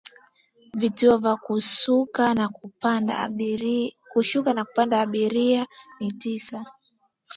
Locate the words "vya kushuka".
1.17-2.23